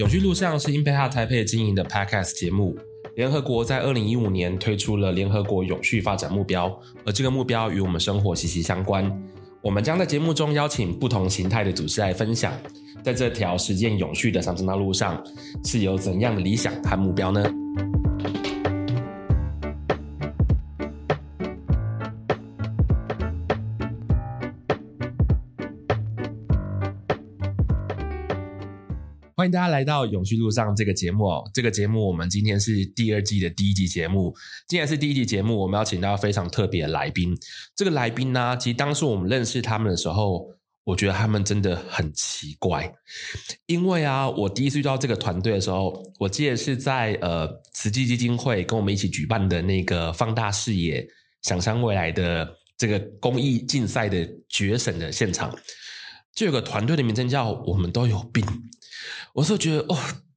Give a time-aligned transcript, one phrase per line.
[0.00, 2.74] 永续路上是 Impact 台北经营的 Podcast 节目。
[3.16, 6.74] 联合国在二零一五年推出了联合国永续发展目标，
[7.04, 9.12] 而这个目标与我们生活息息相关。
[9.60, 12.50] 我们将在节目中邀请不同形态的组织来分享，
[13.04, 15.22] 在这条实践永续的长征道路上，
[15.66, 17.44] 是有怎样的理想和目标呢？
[29.40, 31.50] 欢迎大家来到永续路上这个节目哦。
[31.54, 34.36] 这个节目我们今天是第二季的第一集节目。
[34.68, 37.34] 既然是第一集节目，我们要请到非常特别的来宾。
[37.74, 40.46] 这个来宾呢，其实当初我们认识他们的时候，
[40.84, 42.92] 我觉得他们真的很奇怪。
[43.64, 51.02] 因为啊，我第一次遇到这个团队的时候，我记得是在呃慈济基金会跟我们一起举办的那个放大视野、
[51.40, 55.50] 想象未来的这个公益竞赛的决审的现场，
[56.34, 58.44] 就有个团队的名称叫“我们都有病”。
[59.34, 59.96] 我是觉得哦，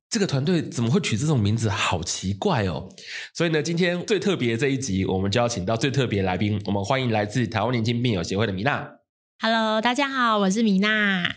[0.10, 2.90] 这个团队怎么会取这种名字，好奇怪哦！
[3.34, 8.88] 所以呢，今天最特别的这一集，我们就要请到最特别的来宾，我们欢迎来自台湾年轻病友协会的米娜。
[9.40, 11.36] Hello，大家好，我是米娜。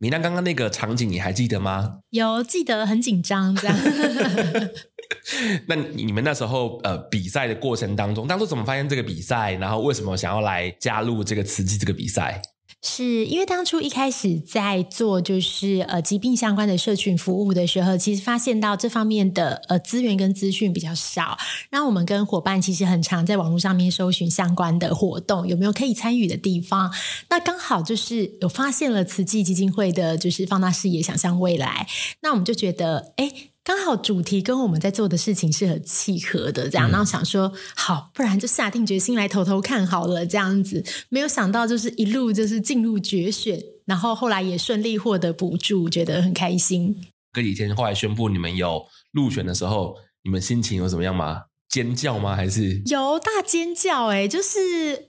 [0.00, 2.00] 米娜，刚刚那个场景你还记得吗？
[2.10, 3.78] 有记得，很紧张这样。
[5.68, 9.52] 那你们那时候呃比赛的过程当中，当初怎么发现这个比赛？
[9.52, 12.42] 然后为什么想要来加入这个慈济这个比赛？
[12.80, 21.36] 是因为当初一开始在做就是呃疾病相关的社群服务的时候，其实发现到这方面的呃资源跟资讯比较少。
[21.70, 26.92] 那我们跟伙伴其实很常在网络上面搜寻相关的活动，有没有可以参与的地方？
[27.30, 31.88] 那刚好就是有发现了慈济基金会的，就是放大视野，想象未来。
[32.22, 33.32] 那我们就觉得，哎。
[33.68, 40.82] 刚好主题跟我们在做的事情是很契合的，这样，然后想说好，不然就下定决心来投投看好了，这样子。
[41.10, 46.96] 没有想到就是一路就是进入决选，然后后来也顺利获得补助，觉得很开心。
[47.30, 51.42] 隔几天后来宣布你们有入选的时候，你们心情有怎么样吗？
[51.68, 52.34] 尖叫吗？
[52.34, 54.06] 还是有大尖叫？
[54.06, 54.58] 哎，就是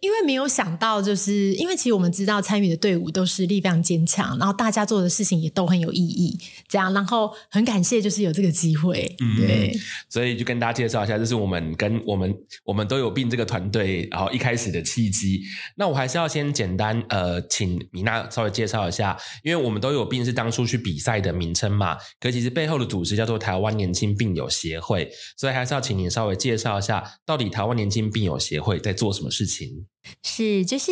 [0.02, 6.38] 因为没有想到，就是因为其实我们知道参与的队伍都是力非常坚强，然后大家做的事情也都很有意义，
[6.68, 9.74] 这样，然后很感谢就是有这个机会，嗯，对，
[10.10, 15.42] 所以就跟大家介绍一下，这是我们跟我们我们都有病这个团队，然后一开始的契机。
[15.78, 26.49] 那我还是要先简单呃，请米娜稍微介绍一下，因为我们都有病是当初去比赛的名称嘛，可其实背后的组织叫做台湾年轻病友协会，所以还是要请您稍微介。
[26.50, 29.86] 介绍一下，到底台湾年轻病友协会在做什么事情？
[30.24, 30.92] 是，就是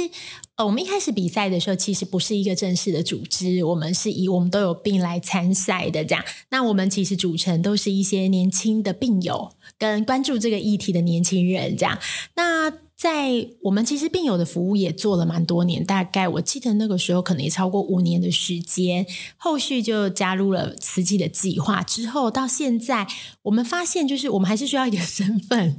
[0.56, 6.23] 呃，我们一开始比赛的时候，其实不是一个正式的组织，我们是以我们都有病来参赛的这样。
[6.51, 11.97] 那我们其实组成都是一些年轻的病友，跟关注这个议题的年轻人这样。
[12.35, 19.06] 那在我们其实病友的服务也做了蛮多年，大概我记得那个时候可能也超过五年的时间。
[19.38, 23.06] 后续就加入了慈济的计划之后，到现在
[23.44, 25.78] 我们发现，就是我们还是需要一个身份，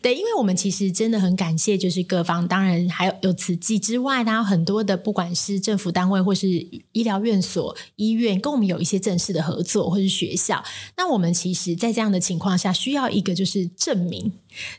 [0.00, 6.46] 对，因为我们其实真的很感谢，就是各方，当然还有有慈济之外，然后很多的不管是政府单位或是
[6.92, 10.62] 医疗院所、医院，跟我们有一些正式的合作，或是学校。
[10.96, 14.32] 那我们其实，在这样的情况下，需要一个就是证明。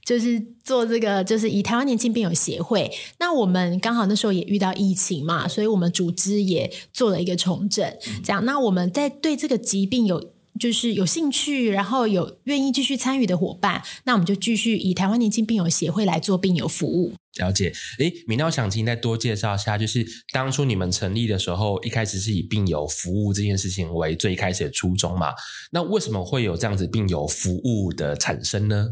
[0.03, 2.91] 就是做这个，就是以台湾年轻病友协会。
[3.19, 7.85] 那我们刚好那时候也遇到疫情嘛，所以我们组织也做了一个重整。
[8.23, 17.13] 这样，那我们在对这个疾病有就是有兴趣，然后有愿意继续参与的伙伴，那我们就继续以台湾年轻病友协会来做病友服务。
[17.37, 17.71] 了解。
[17.97, 25.27] 诶，米娜，我想请你再多介绍一下，就是当初你们成立的时候，一开始是以病友服务这件事情为最开始的初衷嘛？
[25.71, 28.89] 那为什么会有这样子病友服务的产生呢？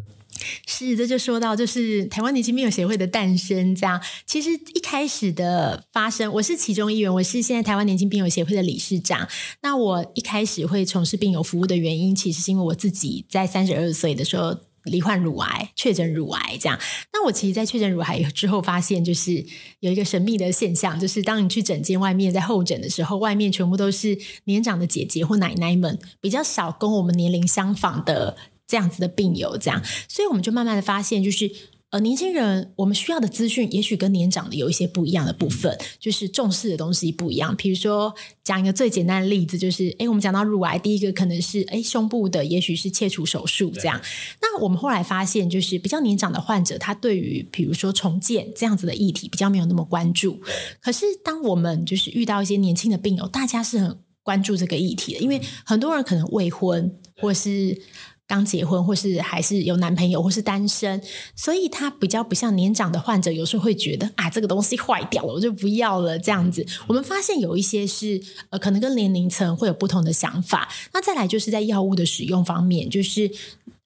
[0.67, 3.75] 是，这就说到就是台湾年轻病友协会的诞生。
[3.75, 9.27] 这样，其实一开始的发生，我是其中一员，我是现在台湾年轻病友协会的理事长。
[9.61, 16.57] 那我一开始会从事病友服务的原因，其实是因为我自己在三十二岁的时候罹患乳癌，确诊乳癌。
[16.59, 16.79] 这样，
[17.13, 19.45] 那我其实，在确诊乳癌之后，发现就是
[19.81, 28.37] 有一个神秘的现象，就是当你去诊间外面在候诊的时候，外面全部都是年长的姐姐或奶奶们，比较少跟我们年龄相仿的。
[28.69, 31.51] 这样子的病友，这样，所以我们就慢慢的发现，就是
[31.89, 37.55] 呃，年轻人我们需要的资讯，也许跟年长的有一些不一样的部分，就是重视的东西不一样。
[37.55, 38.13] 比如说，
[38.43, 43.99] 讲一个最简单的例子，就是，诶，我们讲到乳癌，第一个可能是，诶，胸部的，也许是切除手术这样。
[44.39, 50.39] 那我们后来发现，就是比较年长的患者，他对于比如说重建这样子的议题，比较没有那么关注。
[50.79, 57.81] 可是，当我们就是遇到一些年轻的病友，大家是很关注这个议题的，因为很多人可能未婚，或是
[58.29, 61.01] 刚结婚，或是还是有男朋友，或是单身，
[61.35, 66.65] 所以他比较不像年长的患者，有时候会觉得啊，这个东西坏掉了，我就不要了这样子。
[66.87, 68.21] 我们发现有一些是
[68.51, 70.69] 呃，可能跟年龄层会有不同的想法。
[70.93, 73.31] 那再来就是在药物的使用方面，就是。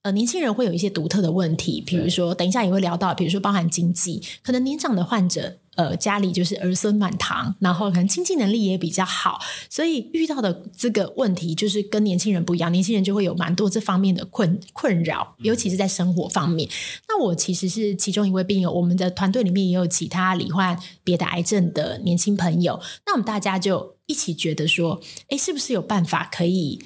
[0.04, 9.40] 呃，年轻人会有一些独特的问题，比如说，等一下也会聊到，比如说包含经济，可能年长的患者，呃，家里就是儿孙满堂，然后可能经济能力也比较好，
[9.70, 16.70] 所以遇到的这个问题就是跟年轻人不一样，年轻人就会有蛮多这方面的困困扰，尤其是在生活方面。
[17.08, 26.84] 那我其实是其中一位病友，我们的团队里面也有其他罹患别的癌症的年轻朋友，那我们大家就一起觉得说，诶，是不是有办法可以？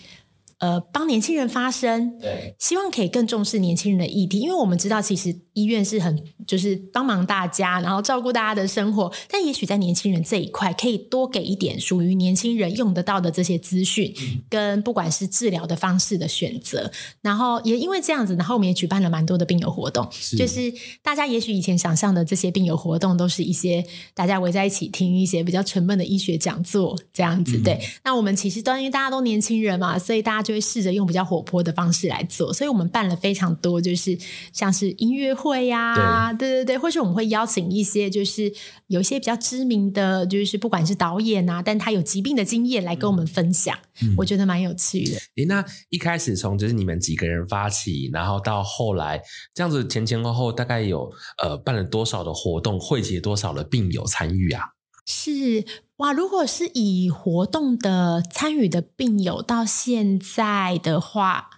[0.60, 16.90] 呃，帮年轻人发声，对，希望可以更重视年轻人的议题，因为我们知道，其实医院是很就是帮忙大家，然后照顾大家的生活，但也许在年轻人这一块，可以多给一点属于年轻人用得到的这些资讯，嗯、跟不管是治疗的方式的选择，
[17.22, 20.38] 然后也因为这样子，然后我们也举办了蛮多的病友活动，是。
[20.38, 20.74] 就是
[21.04, 27.80] 大家也许以前想象的这些病友活动，都是一些大家围在一起听一些比较沉闷的医学讲座这样子，嗯、对。
[28.04, 30.48] 那我们其实都因为大家都年轻人嘛，所以大家。
[30.48, 34.18] 就会试着用比较活泼的方式来做，所以我们办了非常多，就是
[34.54, 38.54] 像是音乐会呀、啊，对对对，或是我们会邀请一些，就是
[38.88, 45.18] 有一些比较知名的，就是不管是导演啊，但他有疾病的经验来跟我们分享，嗯、我觉得蛮有趣的。
[45.38, 49.22] 诶，那一开始从就是你们几个人发起，然后到后来
[49.54, 51.12] 这样子前前后后大概有
[51.42, 54.64] 呃办了多少的活动，汇集多少的病友参与啊？
[55.06, 55.66] 是。
[55.98, 61.50] 哇，如果是以活动的参与的病友到现在的话，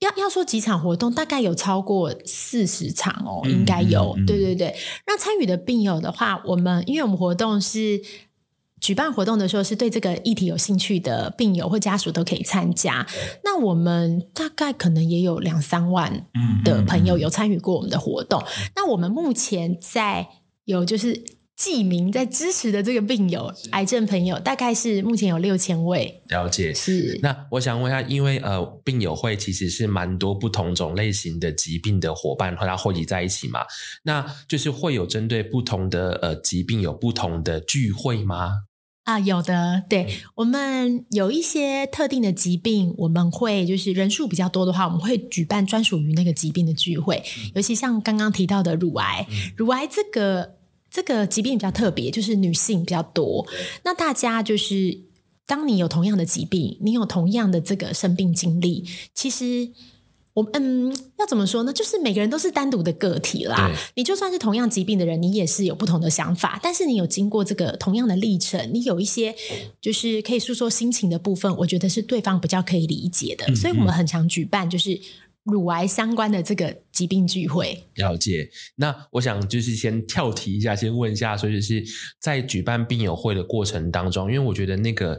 [0.00, 4.14] 要要说几场活动，大概有超过四十场哦，应该有。
[4.16, 8.00] 嗯嗯嗯、对对对，那参与的病友的话，我们因为我们活动是
[8.80, 13.06] 举办活动的时候，是对这个议题有兴趣的病友或家属都可以参加。
[13.42, 16.26] 那我们大概可能也有两三万
[16.64, 18.42] 的朋友有参与过我们的活动。
[18.76, 20.28] 那我们目前在
[20.64, 21.37] 有就是。
[21.58, 26.22] 记名在支持的这个病友，癌症朋友大概是目前有六千位。
[26.28, 27.18] 了解，是。
[27.20, 33.62] 那我想问一下，因为呃，病友会其实是蛮多不同种类型的疾病的伙伴和他汇集在一起嘛，
[34.04, 38.52] 那就是会有针对不同的呃疾病有不同的聚会吗？
[39.02, 50.57] 啊，有的，对，嗯、我们有一些特定的疾病，我们会就是人数比较多的话，我们会举办专属于那个疾病的聚会，嗯、尤其像刚刚提到的乳癌，嗯、乳癌这个。
[50.90, 53.46] 这个疾病比较特别，就是女性比较多。
[53.84, 54.98] 那大家就是，
[55.46, 59.70] 当你有同样的疾病，你有同样的这个生病经历，其实
[60.32, 61.72] 我嗯，要怎么说呢？
[61.72, 63.70] 就是每个人都是单独的个体啦。
[63.96, 66.58] 你就算是同样疾病的人，你也是有不同的想法。
[66.62, 69.34] 但是你有经过这个同样的历程，你有一些
[69.80, 73.54] 就是可以诉说心情的部分，我觉得是对方比较可以理解的。
[73.54, 74.98] 所以我们很常举办，就是。
[75.44, 78.50] 乳癌相关的这个疾病聚会，了解。
[78.74, 81.84] 那我想就是先跳题一下，先问一下，所以就是
[82.20, 85.16] 在举办病友会的过程当中，因为我觉得那个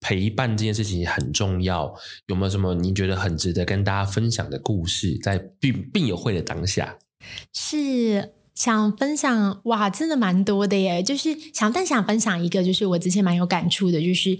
[0.00, 1.94] 陪伴这件事情很重要，
[2.26, 5.16] 有没有什么您觉得很值得跟大家分享的故事？
[5.22, 6.98] 在病病友会的当下，
[7.54, 11.00] 是想分享哇，真的蛮多的耶。
[11.00, 14.36] 就是想，但想分享一个，就是我之前蛮有感触的，就是。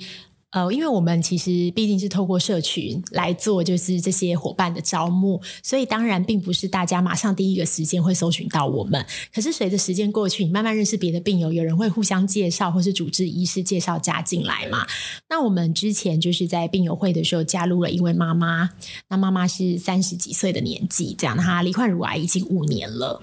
[0.51, 9.07] 呃，因为我们其实毕竟是透过社群来做，就是这些伙伴的招募，所以当然并不是大家马上第一个时间会搜寻到我们。
[9.33, 14.85] 可是随着时间过去，你慢慢认识别的病友，有人会互相介绍，或是主治医师介绍加进来嘛。
[15.29, 18.71] 那我们之前就是在病友会的时候加入了一位妈妈，
[19.09, 23.23] 那妈妈是三十几岁的年纪，这样她罹患乳癌已经五年了。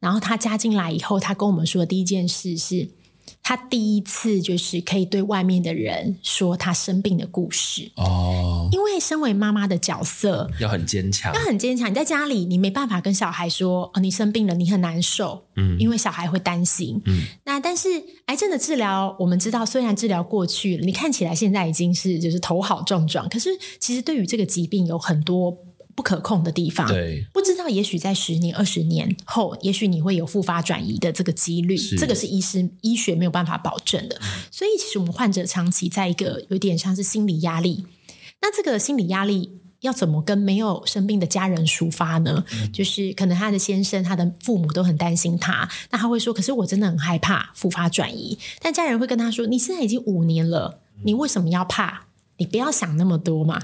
[0.00, 2.88] 然后她加进来以后，她跟我们说的第一件事是。
[3.42, 11.90] 他第一次就是可以对外面的人说他生病的故事哦，因为身为妈妈的角色要很坚强，要很坚强。
[11.90, 17.22] 你在家里，你没办法跟小孩说哦，你生病了，你很难受，嗯，因为小孩会担心，嗯。
[17.44, 17.88] 那但是
[18.26, 25.56] 癌症的治疗，我们知道，虽然治疗过去了，你看起来现在已经是就是头好壮壮，可是其实对于这个疾病有很多。
[25.94, 34.16] 不可控的地方，对，不知道，也许在十年、二十年后，也许你会有复发转移的这个几率，这个是医师医学没有办法保证的。
[34.22, 37.86] 嗯、所以，其实我们患者长期在一个有点像是心理压力。
[38.42, 42.44] 那这个心理压力要怎么跟没有生病的家人抒发呢？
[42.52, 52.06] 嗯、就是可能他的先生、他的父母都很担心他，那他会说：“可是我真的很害怕复发转移。”但家人会跟他说：“你现在已经五年了，你为什么要怕？”
[52.36, 53.60] 你不要想那么多嘛。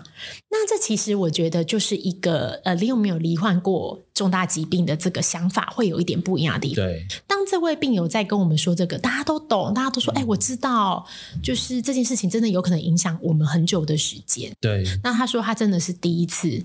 [0.50, 6.84] 那这其实我觉得就是一个呃，你有没有罹患过重大疾病的这个想法会有一点不一样的地方。
[6.84, 11.04] 对，当这位病友在跟我们说这个，大家都懂，大家都说，哎、嗯，我知道，
[11.42, 14.52] 就是这件事情真的有可能影响我们很久的时间。
[14.60, 14.84] 对。
[15.02, 16.62] 那他说他真的是第一次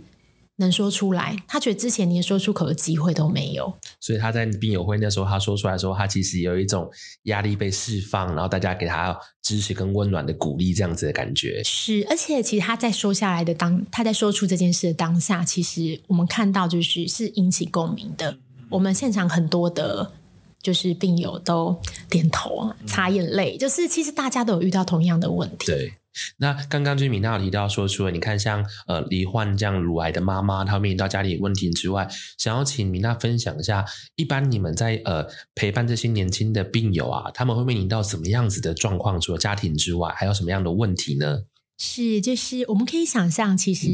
[0.58, 6.90] 能说出来，他觉得之前连说出口的机会都没有，所以他在病友会那时候他说出来的时候，他其实有一种
[7.24, 12.06] 压力被释放，然后大家给他支持跟温暖的鼓励，这样子的感觉是。
[12.10, 18.38] 而且其实他在说下来的当，他在说出这件事的当下，其实我们看到就是是引起共鸣的。
[18.70, 20.14] 我们现场很多的，
[20.62, 21.78] 就是病友都
[22.10, 25.66] 点头擦眼泪，就是其实大家都有遇到同样的问题。
[25.68, 25.94] 对。
[26.38, 32.08] 那刚刚就是米娜有提到说，除了你看像呃罹患这样乳癌的妈妈，她面临到家里问题之外，
[32.38, 39.20] 想要请米娜分享一下，一般你们在呃陪伴这些年轻的病友啊，他们会面临到什么样子的状况？
[39.20, 41.44] 除了家庭之外，还有什么样的问题呢？
[41.78, 43.88] 是，就是我们可以想象，其实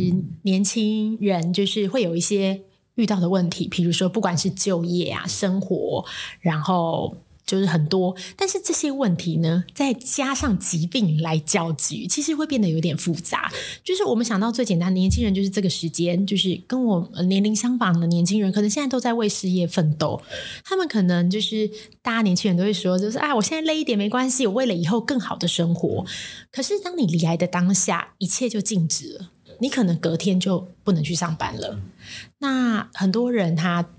[0.44, 2.62] 年轻人就是会有一些
[2.96, 6.06] 遇到的问题，比如说不管是就业啊、生活，
[6.40, 7.18] 然后。
[7.52, 13.52] 就是很多，但是这些问题呢，再加上疾病来搅局，其实会变得有点复杂。
[13.84, 20.22] 就是我们想到最简单的年轻人，就是这个时间，就是跟我年龄相仿的年轻人，可能现在都在为事业奋斗。
[20.64, 21.70] 他们可能就是
[22.02, 26.06] 大家年轻人都会说，就是啊，我现在累一点没关系，我为了以后更好的生活。
[26.54, 31.82] 可是当你离开的当下，一切就静止了，你可能隔天就不能去上班了。
[32.40, 33.90] 那很多人他。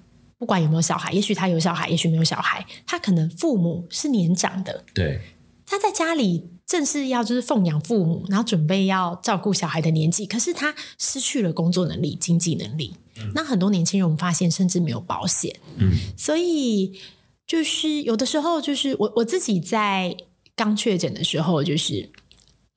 [0.42, 5.20] 不管有没有小孩，也许他有小孩，也许没有小孩，他可能父母是年长的，对，
[5.64, 12.92] 他在家里正是要就是奉养父母，然后准备要照顾小孩的年纪，可是他失去了工作能力、经济能力。
[13.18, 16.98] 嗯、那很多年轻人，我们发现甚至没有保险，嗯，所以
[17.46, 20.16] 就是有的时候，就是我我自己在
[20.56, 22.10] 刚确诊的时候，就是。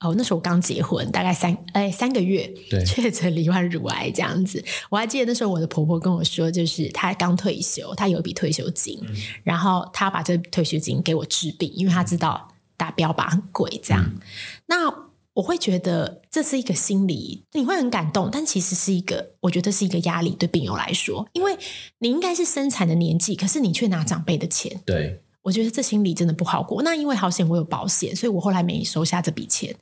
[0.06, 4.62] 哦，那时候我刚结婚，大概三哎三个月，对， 确诊罹患乳癌这样子。
[4.90, 14.04] 我还记得那时候我的婆婆跟我说，就是她刚退休，她有一笔退休金，嗯、然后她把这笔退休金给我治病，因为她知道打标靶很贵，这样。
[14.04, 14.20] 嗯、
[14.66, 21.56] 那我会觉得这是一个心理，你会很感动，但其实是一个，我觉得是一个压力对病友来说，因为
[21.98, 25.22] 你应该是生产的年纪，可是你却拿长辈的钱，对。
[25.42, 26.82] 我觉得这心理真的不好过。
[26.82, 29.72] 那因为好险我有保险，所以我后来没收下这笔钱。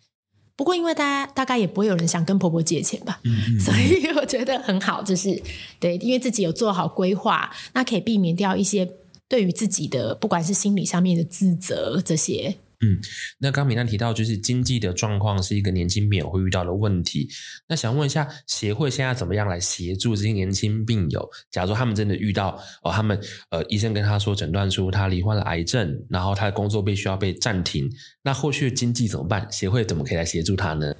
[0.56, 5.42] 不过因为大家大概也不会有人想跟婆婆借钱吧，嗯嗯， 所以我觉得很好，就是
[5.80, 8.88] 对，因为自己有做好规划，那可以避免掉一些
[9.28, 12.56] 对于自己的不管是心理上面的自责这些。
[12.80, 12.98] 嗯，
[13.38, 17.28] 那刚米娜提到，就是经济的状况是一个年轻病友会遇到的问题。
[17.68, 21.28] 那想问一下，协会现在怎么样来协助这些年轻病友？
[21.50, 23.18] 假如他们真的遇到哦，他们
[23.50, 27.90] 呃，医生跟他说诊断出他罹患了癌症，然后他的工作必须要被暂停，
[28.22, 29.46] 那后续的经济怎么办？
[29.50, 30.94] 协会怎么可以来协助他呢？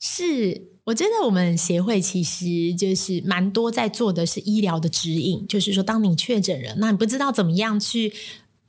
[0.00, 8.12] 是，我觉得我们协会其实就是蛮多在做的是医疗的指引，就是说，当你确诊了，那你不知道怎么样去。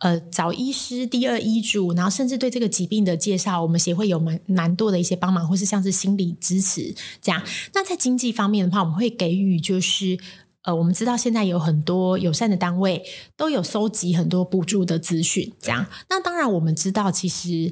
[0.01, 6.91] 呃，找医师、第二医嘱，然后甚至对这个疾病的介绍，我们协会有蛮蛮多的一些帮忙，或是像是心理支持
[7.21, 7.39] 这样。
[7.75, 10.17] 那在经济方面的话，我们会给予就是，
[10.63, 13.03] 呃，我们知道现在有很多友善的单位
[13.37, 15.85] 都有收集很多补助的资讯，这样。
[16.09, 17.71] 那当然我们知道，其实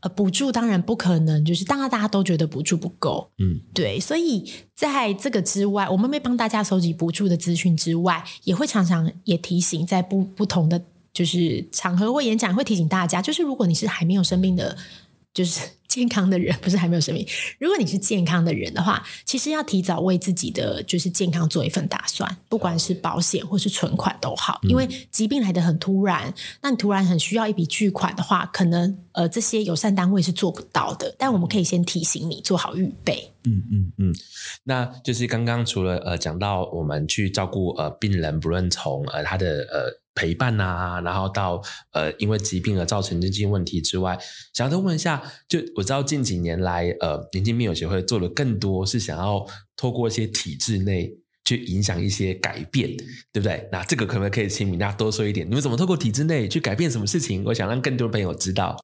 [0.00, 4.00] 呃，补助当然不可能，就是当然大家都觉得补助不够，嗯，对。
[4.00, 10.82] 所以在这个之外，我们会帮大家收集补助的资讯之外，也会常常也提醒在不不同的。
[11.18, 14.76] 就是场合或演讲会提醒大家，就是如果你是还没有生病的，
[15.34, 17.26] 就是 健康的人，不是还没有生病。
[17.58, 26.32] 如果你是健康的人的话，其实要提早为自己的就是健康做一份打算，不管是保险或是存款都好，因为疾病来的很突然，
[26.62, 31.12] 那你突然很需要一笔巨款的话，可能呃这些友善单位是做不到的。
[31.18, 33.32] 但我们可以先提醒你做好预备。
[33.44, 34.14] 嗯嗯嗯，
[34.64, 40.00] 那就是刚刚除了呃讲到我们去照顾呃病人，不论从呃他的呃。
[40.18, 44.18] 陪伴啊，然后到呃，因为疾病而造成经济问题之外，
[44.52, 49.46] 想要再问一下，就我知道近几年来，呃，年轻病友协会做了更多，是想要
[49.76, 51.08] 透过一些体制内
[51.44, 52.96] 去影响一些改变，
[53.32, 53.68] 对不对？
[53.70, 55.48] 那这个可不可以请米娜多说一点？
[55.48, 57.44] 你们怎么透过体制内去改变什么事情？
[57.44, 58.76] 我想让更多的朋友知道。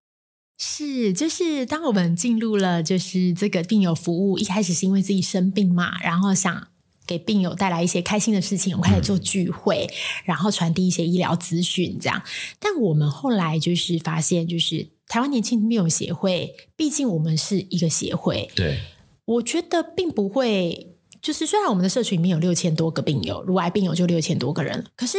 [0.57, 6.69] 是，就是当我们进入了就是这个病友服务，一开始是因为自己生病嘛，然后想。
[7.07, 9.95] 给病友带来一些开心的事情，我们开始做聚会，嗯、
[10.25, 12.23] 然后传递一些医疗资讯，这样。
[12.59, 18.79] 但我们后来就是发现，就是台湾年轻病友协会，毕竟我们是一个协会，对，
[19.27, 25.19] 我觉得并不会，就是虽然我们的社群里面有六千多个病友，乳癌病友就六千多个人，可是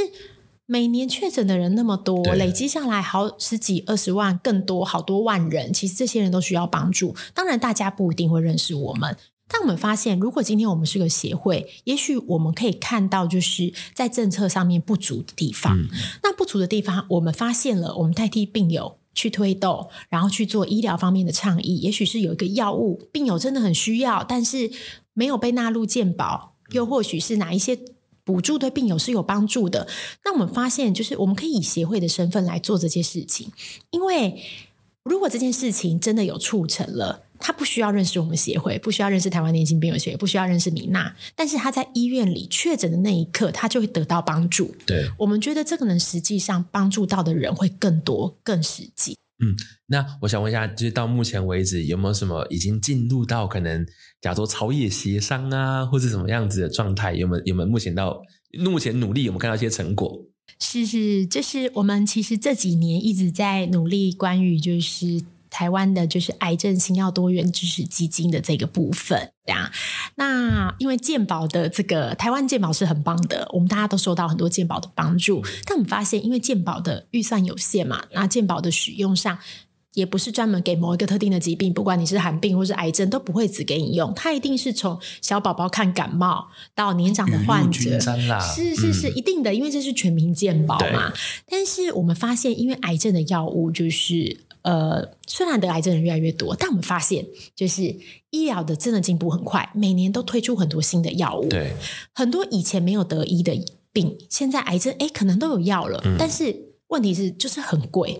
[0.65, 7.15] 每年确诊的人那么多，累积下来好十几二十万，更多好多万人，其实这些人都需要帮助。
[7.35, 9.15] 当然，大家不一定会认识我们。
[9.47, 15.77] 但我们发现，如果今天我们是个协会，也许我们可以看到，就是在政策上面不足的地方。
[15.77, 15.87] 嗯、
[16.23, 21.77] 那不足的地方，我们发现了，我们代替病友去推动，然后去做医疗方面的倡议。
[21.77, 24.71] 也许是有一个药物，病友真的很需要，但是
[25.13, 27.77] 没有被纳入健保，又或许是哪一些
[28.23, 29.87] 补助对病友是有帮助的。
[30.23, 33.51] 那我们发现，就是我们可以以协会的身份来做这些事情，
[33.91, 34.41] 因为
[35.03, 37.24] 如果这件事情真的有促成了。
[37.39, 44.73] 他不需要认识我们协会，不需要认识台湾年轻病友协会，不需要认识米娜，但是他在医院里确诊的那一刻，他就会得到帮助。
[44.85, 49.17] 对，我们觉得这个能实际上帮助到的人会更多、更实际。
[49.43, 49.53] 嗯，
[49.87, 53.85] 那我想问一下，就是到目前为止有没有什么已经进入到可能
[54.21, 57.13] 假如说朝野协商啊，或者什么样子的状态？
[57.13, 57.43] 有没有？
[57.45, 57.69] 有没有？
[57.69, 58.21] 目前到
[58.57, 60.23] 目前努力有没有看到一些成果？
[60.61, 65.21] 是是，就是我们其实这几年一直在努力，关于就是。
[65.55, 69.71] 台湾的就是癌症新药多元支持基金的这个部分，这样。
[70.15, 75.41] 那因为健保的这个台湾健保是很棒的，我们大家都受到很多健保的帮助。
[75.65, 79.37] 但我们发现，因为健保的预算有限嘛，那健保的使用上
[79.93, 84.13] 也不是专门给某一个特定的疾病，不管你是罕病或是癌症，都不会只给你用。
[84.13, 87.97] 它一定是从小宝宝看感冒到年长的患者，
[88.41, 91.13] 是是是、一定的，因为这是全民健保嘛。
[91.47, 94.41] 但是我们发现，因为癌症的药物就是。
[94.65, 97.23] 呃，虽然得癌症的人越来越多，但我们发现，
[97.55, 97.83] 就是
[98.31, 101.47] 医疗的真的进步很快，每年都推出很多新的药物。
[101.47, 101.75] 对，
[102.15, 106.01] 很多以前没有得医的病，现在癌症哎，可能都有药了。
[106.03, 106.15] 嗯。
[106.17, 108.19] 但是问题是，就是很贵。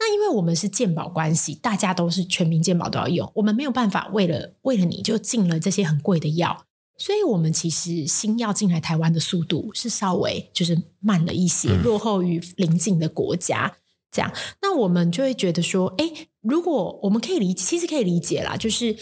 [0.00, 6.64] 那因为我们是健保关系，大家都是全民健保都要用，我们没有办法为了为了你就进了这些很贵的药，
[6.98, 11.84] 所以我们其实新药进来台湾的速度是稍微就是慢了一些，嗯。
[11.84, 13.76] 落后于邻近的国家。
[14.14, 16.08] 这样，那我们就会觉得说，哎，
[16.40, 18.94] 如果我们可以理，其实可以理解啦，就是，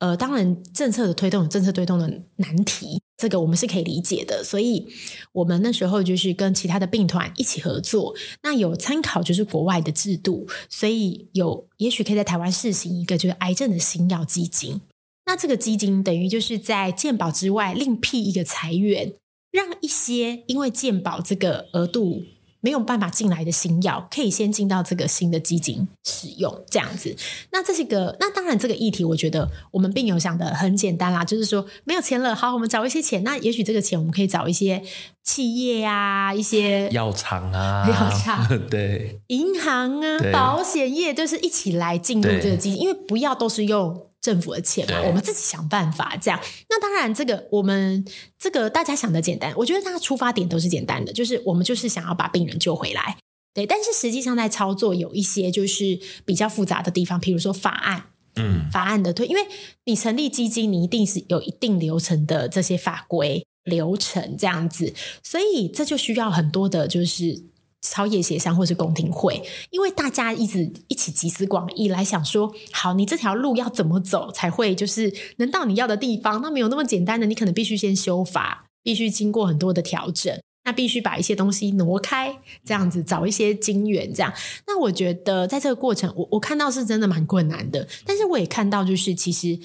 [0.00, 4.42] 呃，当然政策的推动有，政策推动的难题，这个我们是可以理解的。
[4.42, 4.88] 所以，
[5.30, 14.80] 我们那时候就是跟其他的病团一起合作，那有参考就是国外的制度，所以有也许可以在台湾试行一个就是癌症的新药基金。
[15.26, 19.14] 那这个基金等于就是在健保之外另辟一个财源，
[19.52, 22.24] 让一些因为健保这个额度。
[22.60, 27.14] 没有办法进来的新药，可以先进到这个新的基金使用，这样子。
[27.52, 33.22] 那这是个，那当然这个议题，我觉得我们病友想的很简单啦，就是说没有钱了，好，我们找一些钱。
[33.22, 34.82] 那也许这个钱我们可以找一些
[35.22, 44.02] 企业啊，一些药厂啊，药厂 对，银行啊，保险业，就是一起来进入这个基金，因为不要都是用。
[44.26, 46.40] 政府的钱嘛，我们自己想办法这样。
[46.68, 48.04] 那当然，这个我们
[48.36, 53.18] 这个大家想的简单，我觉得大家出发点都是简单的，就是我们就是想要把病人救回来，
[53.54, 53.64] 对。
[53.64, 59.42] 但是实际上在操作有一些就是比较复杂的地方，譬如说法案，嗯，法案的推，因为
[59.84, 67.44] 你成立基金，你一定是有一定流程的这些法规流程这样子，所以这就需要很多的，就是。
[67.90, 76.40] 朝野协商或是公听会，因为大家一直一起集思广益来想说，好，你这条路要怎么走才会就是能到你要的地方？
[76.42, 84.32] 那没有那么简单的，你可能必须先修法，必须经过很多的调整，那必须把一些东西挪开，这样子找一些金源，这样。
[84.66, 89.58] 那我觉得在这个过程，我我看到是真的蛮困难的，但是我也看到就是其实。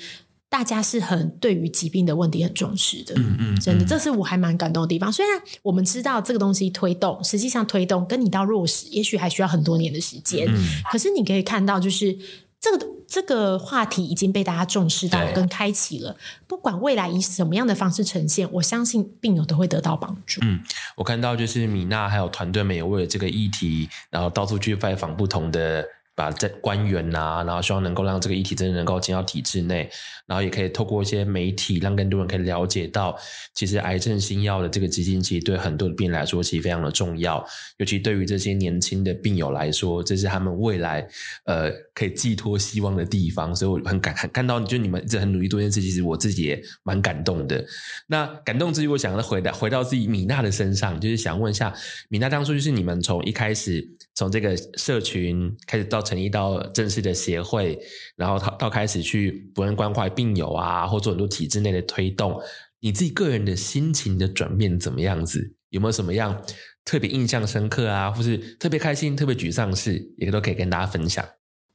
[0.51, 5.09] 大家是很对于疾病的问题很重视的，嗯嗯，真的，这是我还蛮感动的地方。
[5.09, 10.45] 虽然我们知道这个东西推动，实际上推动跟你到落实，也许还需要很多年的时间。
[10.49, 12.13] 嗯，可是你可以看到，就是
[12.59, 16.17] 这个这个话题已经被大家重视到跟开启了。
[16.47, 20.41] 不管未来以什么样的方式呈现，我相信病友都会得到帮助。
[20.43, 20.59] 嗯，
[20.97, 25.87] 我看到就是米娜还有团队们也为了这个议题，然后到处去拜访不同的。
[26.21, 29.89] 把在官员呐、啊，然后希望能够让这个议题真的能够进到体制内，
[30.27, 33.17] 然后也可以透过一些媒体，让更多人可以了解到，
[33.55, 37.43] 其实癌症新药的这个基金，其实对很多的病人来说，其实非常的重要。
[37.77, 41.07] 尤其对于这些年轻的病友来说，这是他们未来
[41.45, 43.55] 呃可以寄托希望的地方。
[43.55, 47.65] 所以我很感很看到，就你们一直很努力做这件事，其实我自己也蛮感动的。
[48.07, 51.73] 那感动之余，我想回到回到自己米娜的身上，就是想问一下
[52.09, 56.01] 米娜，当初就是你们从一开始从这个社群开始到。
[56.01, 57.79] 成立到正式的协会，
[58.17, 62.37] 然后到到开始去不论关怀病友啊，或做很多体制内的推动，
[62.81, 65.53] 你自己个人的心情的转变怎么样子？
[65.69, 66.43] 有没有什么样
[66.83, 71.23] 特别印象深刻啊，或是特别开心、特别沮丧事，也都可以跟大家分享。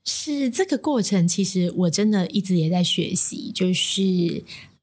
[0.07, 4.03] 是这个过程，其实我真的一直也在学习，就是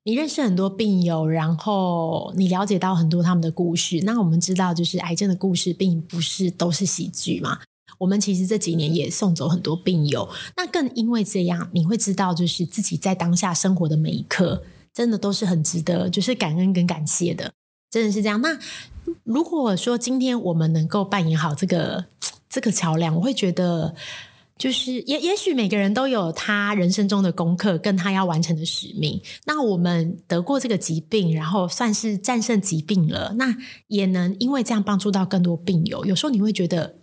[0.04, 4.02] 你认识很多病友，然后你了解到很多他们的故事。
[4.04, 7.60] 那我们知道，就是癌症的故事，并不是都是喜剧嘛。
[8.00, 17.54] 我们其实这几年也送走很多病友，那更因为这样，你会知道，就是自己在当下生活的每一刻，真的都是很值得，就是感恩跟感谢的，
[17.90, 18.42] 真的是这样。
[18.42, 18.60] 那
[19.24, 22.06] 如果说今天我们能够扮演好这个
[22.50, 23.96] 这个桥梁，我会觉得
[24.58, 29.22] 就是也也许每个人都有他人生中的功课，跟他要完成的使命。
[29.46, 33.56] 那我们得过这个疾病，然后算是战胜疾病了，那
[33.88, 36.06] 也能因为这样帮助到更多病友。
[36.06, 37.03] 有时候你会觉得。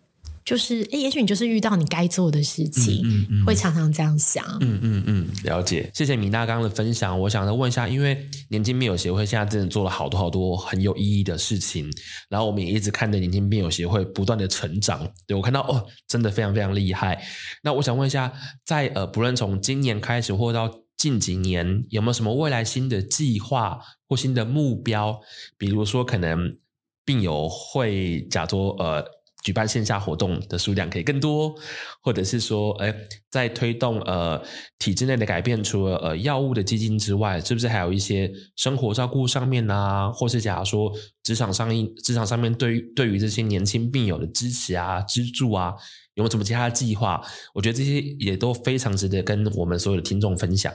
[0.51, 4.45] 就是，诶，也许你就是遇到你该做的事情，嗯嗯嗯、会常常这样想。
[4.61, 5.89] 嗯嗯嗯，了解。
[5.95, 7.17] 谢谢米娜刚刚的分享。
[7.21, 11.89] 我想再问一下，因为年轻病友协会现在真的做了好多好多很有意义的事情，
[12.29, 15.09] 然后我们也一直看着年轻病友协会不断的成长。
[15.25, 17.23] 对，我看到哦，真的非常非常厉害。
[17.63, 18.33] 那我想问一下，
[18.67, 25.21] 在呃，不论从今年开始或到近几年，有没有什么未来新的计划或新的目标？
[25.57, 26.57] 比如说，可能
[27.05, 29.20] 病友会假作呃。
[29.42, 31.55] 举办线下活动的数量可以更多，
[32.03, 32.94] 或者是说，哎，
[33.31, 34.42] 在推动呃
[34.79, 45.74] 体制内的改变，除了呃药物的基金之外，是不是还有一些生活照顾上面啊，或是假如说职场上一职场上面对于对于这些年轻病友的支持啊、资助啊，
[46.14, 47.20] 有没有什么其他的计划？
[47.55, 50.72] 我觉得这些也都非常值得跟我们所有的听众分享。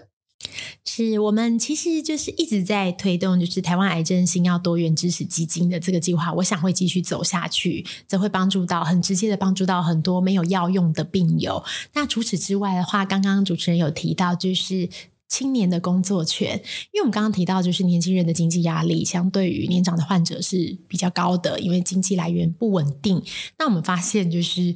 [0.85, 11.63] 是我们其实就是一直在推动，就是台湾癌症新药多元支持基金的这个计划，我想会继续走下去，这会帮助到很直接的帮助到很多没有药用的病友。
[11.93, 14.87] 那除此之外的话，刚刚主持人有提到，就是
[15.27, 16.55] 青年的工作权，
[16.91, 23.21] 因为我们刚刚提到，就是年轻人的经济压力相对于年长的患者是比较高的，因为经济来源不稳定。
[23.57, 24.75] 那我们发现就是。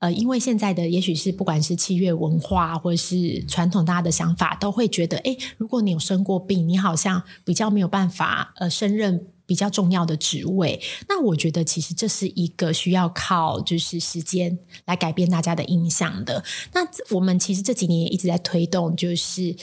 [0.00, 10.80] 呃，因为现在的也许是不管是七月文化或者是传统，大家的想法都会觉得，诶，如果你有生过病，你好像比较没有办法呃胜任比较重要的职位。
[11.08, 16.44] 那我觉得其实这是一个需要靠就是时间来改变大家的印象的。
[16.72, 19.56] 那我们其实这几年也一直在推动就是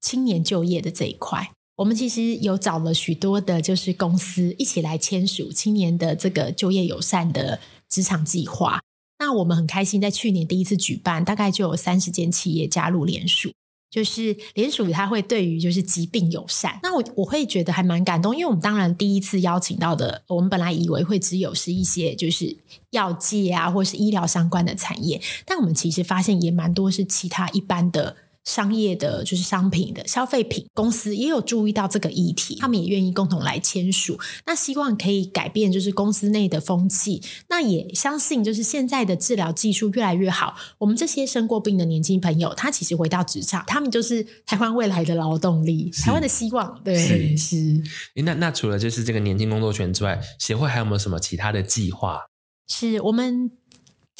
[0.00, 1.50] 青年就业的这一块。
[1.76, 8.80] 我们其实有找了许多的就是公司一起来签署青年的这个就业友善的职场计划。
[9.30, 13.52] 那我们很开心，在去年第一次举办，大概就有三十间企业加入联署，
[13.88, 16.80] 就是联署，它会对于就是疾病友善。
[16.82, 22.56] 那我我会觉得还蛮感动，因为我们当然第一次邀请到的，我们本来以为会只有是一些就是
[22.90, 28.16] 药界啊，或是医疗相关的产业，但我们其实发现也蛮多是其他一般的。
[28.44, 34.18] 商业的，就是商品的消费品公司也有注意到这个议题，他们也愿意共同来签署。
[34.46, 37.22] 那希望可以改变，就是公司内的风气。
[37.48, 46.80] 那也相信，就是现在的治疗技术越来越好，我们这些生过病的年轻朋友，他其实回到职场，他们就是台湾未来的劳动力，台湾的希望。
[46.82, 46.96] 对，
[47.36, 47.36] 是。
[47.36, 47.82] 是
[48.24, 52.20] 那那除了就是这个年轻工作权之外，协会还有没有什么其他的计划？
[52.66, 53.50] 是我们。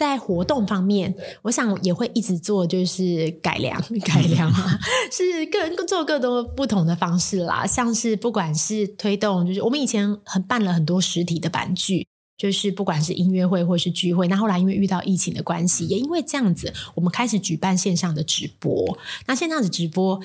[0.00, 4.78] 在活动方面，我想也会一直做，就是改良、 改良啊，
[5.12, 7.66] 是各人做各种不同的方式啦。
[7.66, 12.06] 像是不管是推动，就是我们以前很办了很多实体的版剧，
[12.38, 18.98] 就是不管是音乐会或是聚会，那后来因为遇到疫情的关系，也因为这样子，我们开始举办线上的直播。
[19.26, 20.18] 那线上的直播，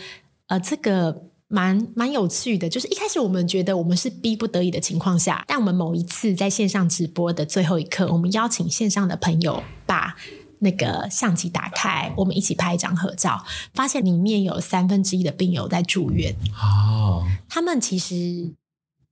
[0.48, 1.24] 呃，这个。
[1.56, 10.18] 蛮蛮有趣的，就是一开始我们觉得我们是逼不得已的情况下，但我们某一次在线上直播的最后一刻，我们邀请线上的朋友把
[10.60, 16.36] 那个相机打开，我们一起拍一张合照，发现里面有三分之一的病友在住院。
[16.62, 18.52] 哦，他们其实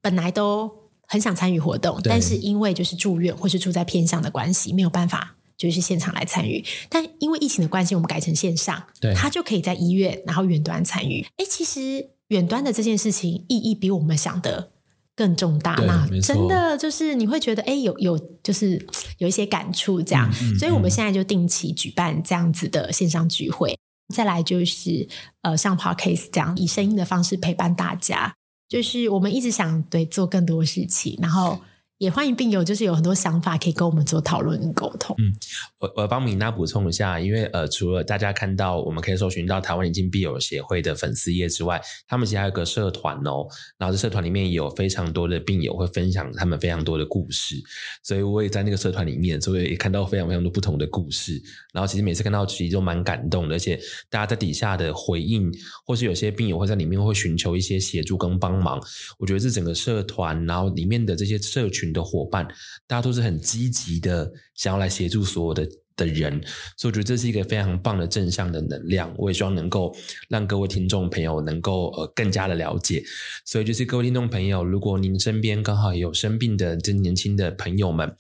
[0.02, 0.70] 本来都
[1.08, 5.36] 很想参与活动，但是因为就是住院或是住在偏乡的关系，没有办法。
[5.56, 11.26] 就是现场来参与，但因为疫情的关系，我们改成线上，对，他就可以在医院，然后远端参与。
[11.38, 14.72] 哎，其实远端的这件事情意义比我们想的
[15.16, 18.84] 更重大那，真的就是你会觉得，哎，有有就是
[19.20, 20.60] 有一些感触这样，嗯嗯嗯。
[20.60, 23.78] 所以我们现在就定期举办这样子的线上聚会，
[24.14, 25.08] 再来就是
[25.42, 28.34] 呃，像 Podcast 这样以声音的方式陪伴大家，
[28.68, 31.60] 就是我们一直想对做更多事情，然后。
[32.04, 35.16] 也欢迎病友，就是有很多想法可以跟我们做讨论跟沟通。
[35.20, 35.32] 嗯，
[35.80, 43.48] 我我帮米娜补充一下，因为呃，除了大家看到我们可以搜寻到台湾眼镜病友协会的粉丝页之外，他们其实还有个社团哦。
[43.78, 47.56] 然后这社团里面也有非常多的病友会分享他们非常多的故事，
[48.04, 51.42] 所以我也在那个社团里面，所以也看到非常非常多不同的故事。
[51.72, 55.50] 然后其实每次看到其实都蛮感动的，而且大家在底下的回应，
[55.86, 58.78] 或是有些病友会在里面会寻求一些协助跟帮忙。
[59.18, 61.93] 我觉得这整个社团，然后里面的这些社群。
[61.94, 62.46] 的伙伴，
[62.88, 66.42] 大家都是很积极的，想要来协助所有的的人，
[66.76, 69.14] 所以我觉得这是一个非常棒的正向的能量。
[69.16, 69.96] 我也希望能够
[70.28, 73.04] 让各位听众朋友能够呃更加的了解。
[73.46, 78.12] 所以就是各位听众朋友，如果您身边刚好有生病的这年轻的朋友们，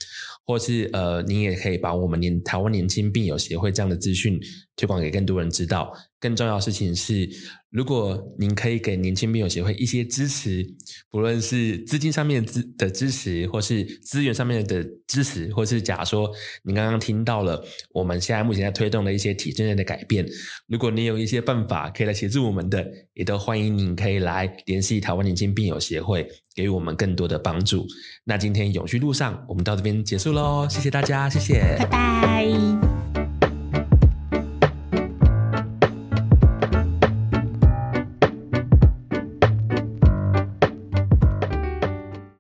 [0.46, 4.40] 或是呃，您也可以把我们年台湾年轻病友协会这样的资讯
[4.76, 5.94] 推广给更多人知道。
[6.20, 7.30] 更重要的事情是，
[7.70, 10.66] 如果您可以给年轻病友协会一些支持，
[11.12, 12.42] 不论是资金上面
[12.78, 16.32] 的支持，或是资源上面的支持，或是假如说
[16.64, 20.26] 您刚刚听到了我们现在目前在推动的一些体制内的改变，
[20.68, 27.86] 如果你有一些办法可以来协助我们的，也都欢迎您可以来联系台湾年轻病友协会，给予我们更多的帮助。
[28.24, 32.93] 那今天永续路上，我们到这边结束喽，谢谢大家，谢谢，拜拜。